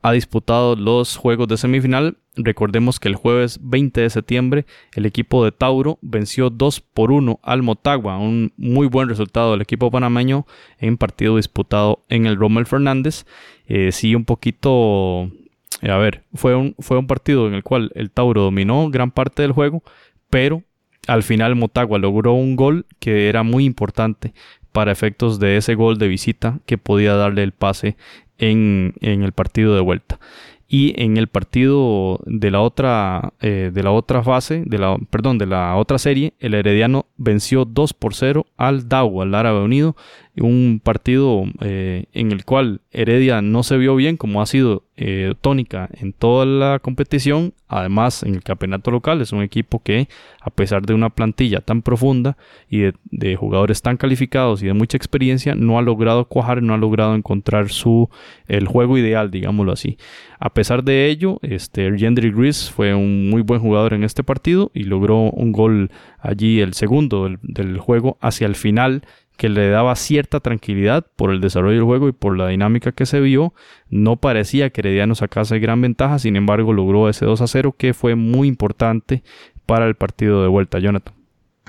[0.01, 2.17] ha disputado los juegos de semifinal.
[2.35, 7.39] Recordemos que el jueves 20 de septiembre el equipo de Tauro venció 2 por 1
[7.43, 10.45] al Motagua, un muy buen resultado del equipo panameño
[10.79, 13.25] en partido disputado en el Rommel Fernández.
[13.67, 15.29] Eh, sí, un poquito,
[15.81, 19.41] a ver, fue un, fue un partido en el cual el Tauro dominó gran parte
[19.41, 19.83] del juego,
[20.29, 20.63] pero
[21.07, 24.33] al final Motagua logró un gol que era muy importante
[24.71, 27.97] para efectos de ese gol de visita que podía darle el pase
[28.41, 30.19] en, el partido de vuelta.
[30.67, 35.37] y en el partido de la otra, eh, de la otra fase, de la, perdón,
[35.37, 39.97] de la otra serie, el Herediano venció 2 por 0 al DAO, al Árabe Unido,
[40.39, 45.33] un partido eh, en el cual Heredia no se vio bien como ha sido eh,
[45.41, 50.07] tónica en toda la competición, además en el campeonato local es un equipo que
[50.41, 52.37] a pesar de una plantilla tan profunda
[52.69, 56.77] y de, jugadores tan calificados y de mucha experiencia, no ha logrado cuajar, no ha
[56.77, 58.09] logrado encontrar su
[58.47, 59.97] el juego ideal, digámoslo así.
[60.39, 64.71] A pesar de ello, este Gendry Gris fue un muy buen jugador en este partido
[64.73, 69.03] y logró un gol allí, el segundo del, juego, hacia el final
[69.41, 73.07] que le daba cierta tranquilidad por el desarrollo del juego y por la dinámica que
[73.07, 73.55] se vio.
[73.89, 77.95] No parecía que Herediano sacase gran ventaja, sin embargo logró ese 2 a 0 que
[77.95, 79.23] fue muy importante
[79.65, 81.15] para el partido de vuelta, Jonathan.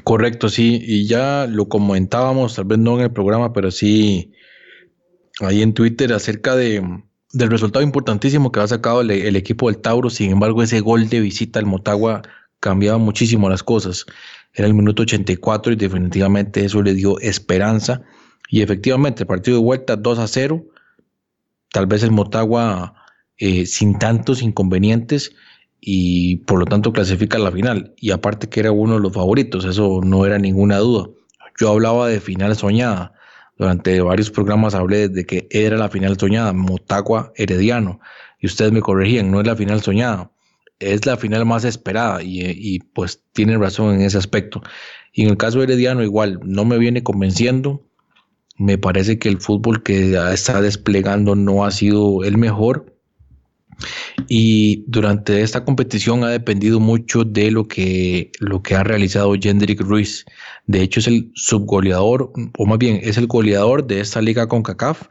[0.04, 4.32] Correcto, sí, y ya lo comentábamos, tal vez no en el programa, pero sí
[5.40, 6.82] ahí en Twitter acerca de
[7.32, 10.10] del resultado importantísimo que ha sacado el, equipo del Tauro.
[10.10, 12.20] Sin embargo, ese gol de visita al Motagua
[12.60, 14.04] cambiaba muchísimo las cosas.
[14.54, 18.02] Era el minuto 84 y definitivamente eso le dio esperanza.
[18.48, 20.64] Y efectivamente, el partido de vuelta 2 a 0.
[21.70, 22.94] Tal vez el Motagua
[23.38, 25.34] eh, sin tantos inconvenientes
[25.80, 27.94] y por lo tanto clasifica a la final.
[27.96, 31.08] Y aparte que era uno de los favoritos, eso no era ninguna duda.
[31.58, 33.14] Yo hablaba de final soñada
[33.62, 38.00] durante varios programas hablé de que era la final soñada, Motagua Herediano,
[38.40, 40.31] y ustedes me corregían, no es la final soñada,
[40.82, 44.62] es la final más esperada y, pues tienen razón en ese aspecto.
[45.12, 47.86] Y en el caso de Herediano igual, no me viene convenciendo,
[48.58, 52.91] me parece que el fútbol que está desplegando no ha sido el mejor
[54.28, 59.80] y durante esta competición ha dependido mucho de lo que, lo que ha realizado Jendrik
[59.80, 60.24] Ruiz.
[60.66, 64.62] De hecho, es el subgoleador, o más bien, es el goleador de esta liga con
[64.62, 65.02] CACAF,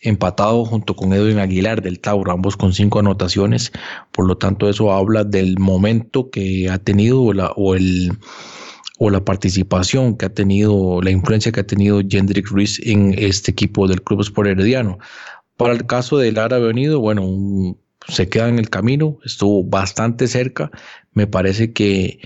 [0.00, 3.72] empatado junto con Edwin Aguilar del Tauro, ambos con cinco anotaciones.
[4.12, 8.12] Por lo tanto, eso habla del momento que ha tenido o la, o el,
[8.98, 13.50] o la participación que ha tenido, la influencia que ha tenido Jendrik Ruiz en este
[13.50, 14.98] equipo del Club Sport Herediano.
[15.56, 20.26] Para el caso del Árabe Unido, bueno, un se queda en el camino, estuvo bastante
[20.26, 20.70] cerca.
[21.12, 22.20] Me parece que,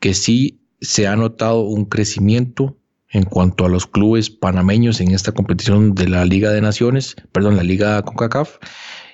[0.00, 2.76] que sí se ha notado un crecimiento
[3.10, 7.56] en cuanto a los clubes panameños en esta competición de la Liga de Naciones, perdón,
[7.56, 8.58] la Liga CONCACAF,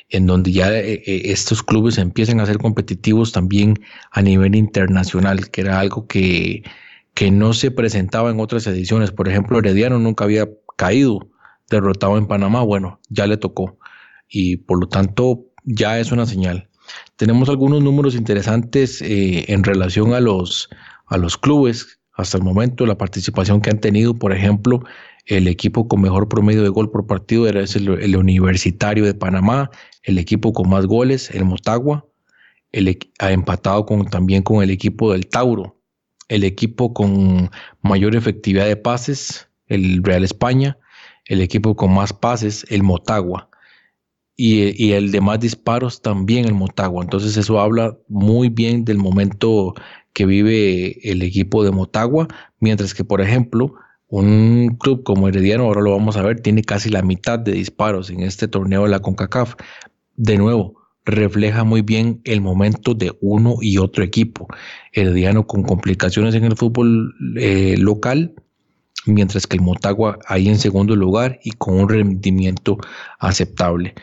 [0.09, 5.51] en donde ya eh, eh, estos clubes empiezan a ser competitivos también a nivel internacional,
[5.51, 6.63] que era algo que,
[7.15, 9.11] que no se presentaba en otras ediciones.
[9.11, 11.29] Por ejemplo, Herediano nunca había caído
[11.71, 13.79] derrotado en Panamá, bueno, ya le tocó.
[14.29, 16.69] Y por lo tanto, ya es una señal.
[17.17, 20.69] Tenemos algunos números interesantes eh, en relación a los,
[21.07, 21.99] a los clubes.
[22.15, 24.83] Hasta el momento, la participación que han tenido, por ejemplo,
[25.27, 29.71] el equipo con mejor promedio de gol por partido era el, Universitario de Panamá,
[30.03, 32.05] el equipo con más goles, el Motagua,
[32.73, 35.79] el, ha empatado con, también con el equipo del Tauro,
[36.29, 37.51] el equipo con
[37.83, 40.77] mayor efectividad de pases, el Real España,
[41.27, 43.49] el equipo con más pases, el Motagua
[44.45, 47.05] y, el de más disparos también el Motagua.
[47.05, 49.75] Entonces eso habla muy bien del momento
[50.13, 52.27] que vive el equipo de Motagua,
[52.59, 53.75] mientras que por ejemplo
[54.09, 58.11] un club como Herediano, ahora lo vamos a ver, tiene casi la mitad de disparos
[58.11, 59.55] en este torneo de la CONCACAF.
[60.17, 60.75] De nuevo,
[61.05, 64.49] refleja muy bien el momento de uno y otro equipo.
[64.93, 68.35] Herediano con complicaciones en el fútbol eh, local,
[69.07, 72.77] mientras que el Motagua ahí en segundo lugar y con un rendimiento
[73.21, 73.95] aceptable.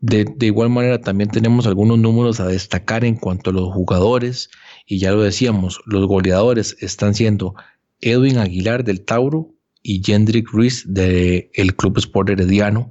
[0.00, 4.48] De, igual manera, también tenemos algunos números a destacar en cuanto a los jugadores,
[4.86, 7.54] y ya lo decíamos, los goleadores están siendo
[8.00, 12.90] Edwin Aguilar del Tauro y Jendrik Ruiz del Club Sport Herediano,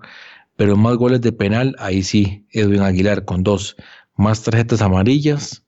[0.57, 3.77] pero más goles de penal, ahí sí, Edwin Aguilar con dos,
[4.15, 5.63] más tarjetas amarillas,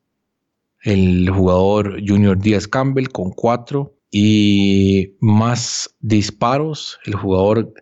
[0.83, 7.73] el jugador Junior Díaz Campbell con cuatro, y más disparos, el jugador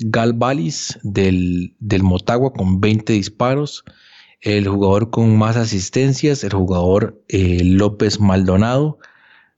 [0.00, 0.38] Gal
[1.02, 3.84] del, del Motagua con 20 disparos,
[4.40, 8.98] el jugador con más asistencias, el jugador eh, López Maldonado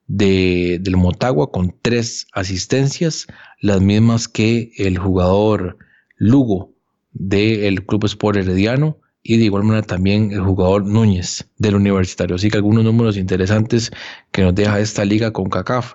[0.06, 3.26] de, del Motagua con 3 asistencias,
[3.60, 5.78] las mismas que el jugador
[6.16, 6.72] Lugo
[7.12, 12.36] del Club Sport Herediano y de igual manera también el jugador Núñez del Universitario.
[12.36, 13.90] Así que algunos números interesantes
[14.30, 15.94] que nos deja esta liga con CACAF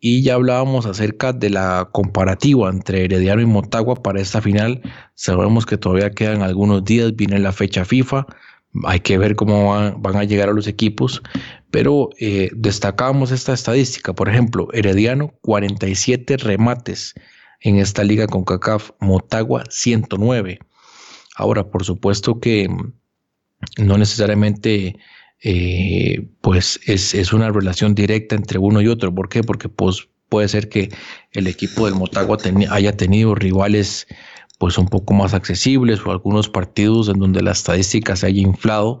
[0.00, 4.80] y ya hablábamos acerca de la comparativa entre Herediano y Motagua para esta final.
[5.14, 8.26] Sabemos que todavía quedan algunos días, viene la fecha FIFA,
[8.84, 11.22] hay que ver cómo van, a llegar a los equipos,
[11.70, 14.14] pero eh, destacamos esta estadística.
[14.14, 17.14] Por ejemplo, Herediano 47 remates
[17.60, 20.60] en esta liga con CACAF, Motagua 109.
[21.36, 22.68] Ahora, por supuesto que
[23.76, 24.98] no necesariamente
[25.42, 29.14] eh, pues es, una relación directa entre uno y otro.
[29.14, 29.42] ¿Por qué?
[29.42, 30.90] Porque pues, puede ser que
[31.32, 32.38] el equipo del Motagua
[32.70, 34.06] haya tenido rivales
[34.58, 38.98] pues un poco más accesibles o algunos partidos en donde la estadística se haya inflado,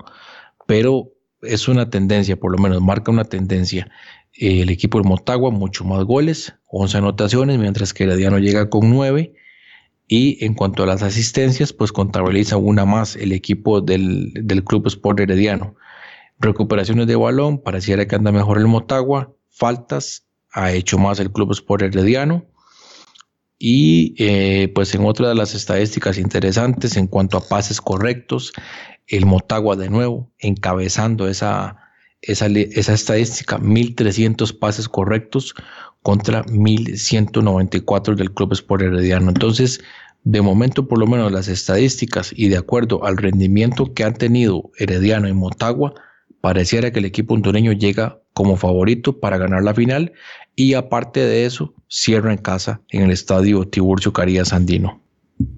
[0.66, 1.12] pero
[1.42, 3.90] es una tendencia, por lo menos marca una tendencia.
[4.32, 9.34] el equipo del Motagua, mucho más goles, 11 anotaciones, mientras que Herediano llega con 9.
[10.08, 14.86] Y en cuanto a las asistencias, pues contabiliza una más el equipo del, del Club
[14.86, 15.76] Sport Herediano.
[16.40, 19.34] Recuperaciones de balón, pareciera que anda mejor el Motagua.
[19.50, 22.46] Faltas, ha hecho más el Club Sport Herediano.
[23.58, 28.54] Y eh, pues en otra de las estadísticas interesantes en cuanto a pases correctos,
[29.06, 31.76] el Motagua de nuevo encabezando esa,
[32.22, 35.54] esa, esa estadística, 1.300 pases correctos
[36.02, 39.28] contra 1.194 del Club Sport Herediano.
[39.28, 39.82] Entonces,
[40.24, 44.70] de momento por lo menos las estadísticas y de acuerdo al rendimiento que han tenido
[44.78, 45.94] Herediano y Motagua,
[46.40, 50.12] pareciera que el equipo hondureño llega como favorito para ganar la final
[50.56, 55.00] y aparte de eso cierra en casa en el estadio Tiburcio Carías Andino.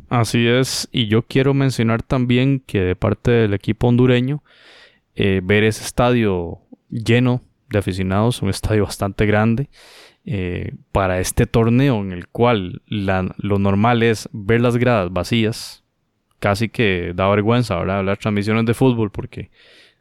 [0.08, 4.42] Así es, y yo quiero mencionar también que de parte del equipo hondureño,
[5.14, 9.70] eh, ver ese estadio lleno de aficionados, un estadio bastante grande,
[10.24, 15.82] eh, para este torneo en el cual lo normal es ver las gradas vacías,
[16.38, 18.04] casi que da vergüenza, ¿verdad?
[18.04, 19.50] Las transmisiones de fútbol porque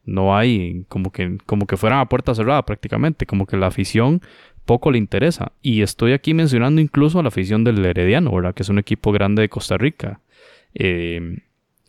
[0.05, 4.21] no hay como que, como que fueran a puerta cerrada prácticamente, como que la afición
[4.65, 5.53] poco le interesa.
[5.61, 8.53] Y estoy aquí mencionando incluso a la afición del Herediano, ¿verdad?
[8.53, 10.21] Que es un equipo grande de Costa Rica.
[10.73, 11.39] Eh,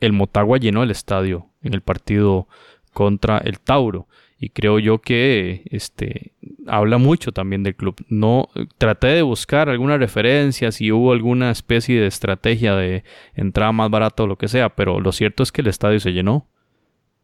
[0.00, 2.48] el Motagua llenó el estadio en el partido
[2.92, 4.08] contra el Tauro.
[4.38, 6.32] Y creo yo que este
[6.66, 7.94] habla mucho también del club.
[8.08, 13.04] No traté de buscar alguna referencia, si hubo alguna especie de estrategia de
[13.34, 16.12] entrada más barata o lo que sea, pero lo cierto es que el estadio se
[16.12, 16.48] llenó.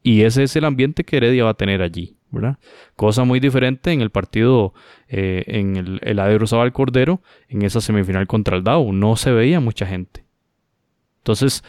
[0.03, 2.59] Y ese es el ambiente que Heredia va a tener allí, ¿verdad?
[2.97, 4.75] Cosa muy diferente en el partido
[5.09, 8.93] eh, en el, el Cordero, en esa semifinal contra el DAO.
[8.93, 10.25] No se veía mucha gente.
[11.19, 11.65] Entonces,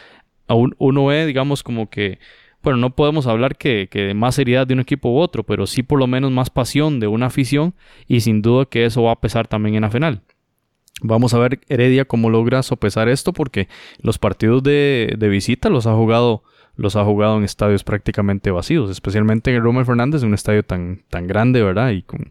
[0.46, 2.18] aún uno ve, digamos, como que,
[2.62, 5.82] bueno, no podemos hablar que, que más seriedad de un equipo u otro, pero sí
[5.82, 7.74] por lo menos más pasión de una afición
[8.06, 10.22] y sin duda que eso va a pesar también en la final.
[11.02, 13.68] Vamos a ver Heredia cómo logra sopesar esto porque
[14.02, 16.42] los partidos de, de visita los ha jugado
[16.80, 21.62] los ha jugado en estadios prácticamente vacíos, especialmente Romer Fernández, un estadio tan, tan grande,
[21.62, 21.90] ¿verdad?
[21.90, 22.30] Y, con,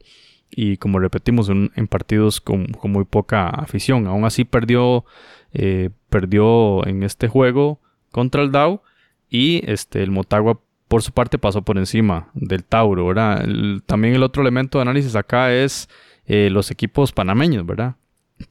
[0.50, 4.08] y como repetimos, en, partidos con, muy poca afición.
[4.08, 5.06] Aún así perdió,
[5.54, 7.80] eh, perdió en este juego
[8.12, 8.82] contra el DAO
[9.30, 13.48] y este, el Motagua por su parte pasó por encima del Tauro, ¿verdad?
[13.86, 15.88] también el otro elemento de análisis acá es
[16.26, 17.98] eh, los equipos panameños, ¿verdad?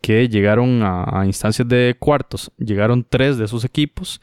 [0.01, 4.21] Que llegaron a, instancias de cuartos, llegaron tres de esos equipos,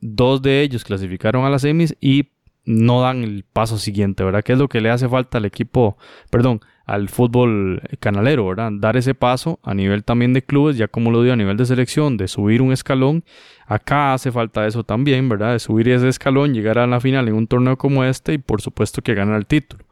[0.00, 2.30] dos de ellos clasificaron a las semis y
[2.64, 4.42] no dan el paso siguiente, ¿verdad?
[4.42, 5.98] ¿Qué es lo que le hace falta al equipo,
[6.30, 8.70] perdón, al fútbol canalero, ¿verdad?
[8.72, 11.66] Dar ese paso a nivel también de clubes, ya como lo dio a nivel de
[11.66, 13.24] selección, de subir un escalón.
[13.66, 15.52] Acá hace falta eso también, ¿verdad?
[15.52, 18.60] De subir ese escalón, llegar a la final en un torneo como este y por
[18.60, 19.84] supuesto que ganar el título.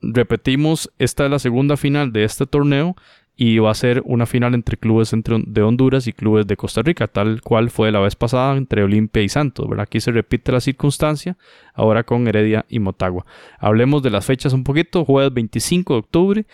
[0.00, 2.96] Repetimos, esta es la segunda final de este torneo
[3.36, 7.08] y va a ser una final entre clubes de Honduras y clubes de Costa Rica,
[7.08, 9.66] tal cual fue la vez pasada entre Olimpia y Santos.
[9.78, 11.36] Aquí se repite la circunstancia,
[11.74, 13.24] ahora con Heredia y Motagua.
[13.58, 15.04] Hablemos de las fechas un poquito.
[15.04, 16.46] Jueves 25 de octubre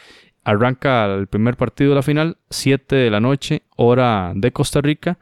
[0.45, 5.19] arranca el primer partido de la final, 7 de la noche, hora de Costa Rica.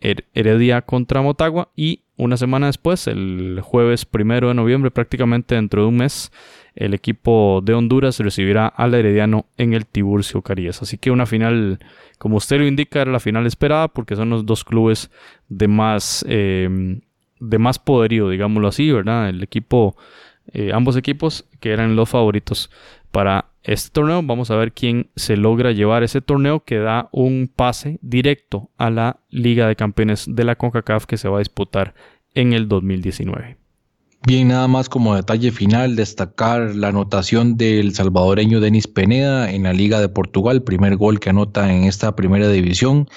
[0.00, 5.88] Heredia contra Motagua y una semana después, el jueves primero de noviembre, prácticamente dentro de
[5.88, 6.32] un mes,
[6.74, 10.82] el equipo de Honduras recibirá al Herediano en el Tiburcio Carías.
[10.82, 11.78] Así que una final,
[12.18, 15.10] como usted lo indica, era la final esperada porque son los dos clubes
[15.48, 17.00] de más, em,
[17.40, 19.28] de más poderío, digámoslo así, ¿verdad?
[19.28, 19.96] El equipo,
[20.52, 22.70] eh, ambos equipos que eran los favoritos
[23.10, 24.22] para este torneo.
[24.22, 28.90] Vamos a ver quién se logra llevar ese torneo que da un pase directo a
[28.90, 31.94] la Liga de Campeones de la CONCACAF que se va a disputar
[32.34, 33.61] en el 2019.
[34.24, 39.72] Bien, nada más como detalle final, destacar la anotación del salvadoreño Denis Peneda en la
[39.72, 43.08] Liga de Portugal, primer gol que anota en esta primera división,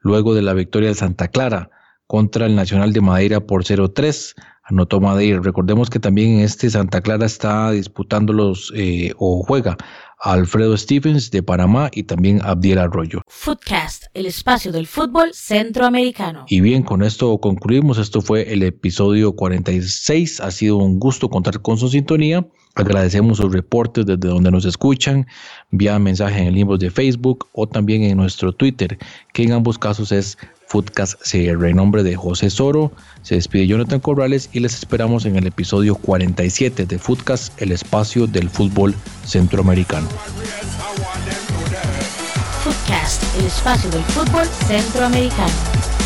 [0.00, 1.70] luego de la victoria de Santa Clara
[2.12, 4.34] contra el Nacional de Madeira por 0-3
[4.64, 5.40] anotó Madeira.
[5.40, 9.78] Recordemos que también en este Santa Clara está disputando los eh, o juega
[10.18, 13.22] Alfredo Stevens de Panamá y también Abdiel Arroyo.
[13.28, 16.44] Footcast, el espacio del fútbol centroamericano.
[16.48, 17.96] Y bien, con esto concluimos.
[17.96, 20.40] Esto fue el episodio 46.
[20.40, 22.46] Ha sido un gusto contar con su sintonía.
[22.74, 25.26] Agradecemos sus reportes desde donde nos escuchan,
[25.70, 28.98] vía mensaje en el inbox de Facebook o también en nuestro Twitter,
[29.32, 30.38] que en ambos casos es
[30.72, 31.66] Footcast CR.
[31.66, 35.96] En nombre de José Soro, se despide Jonathan Corrales y les esperamos en el episodio
[35.96, 38.94] 47 de Footcast, el espacio del fútbol
[39.26, 40.08] centroamericano.
[42.64, 46.01] Footcast, el espacio del fútbol centroamericano.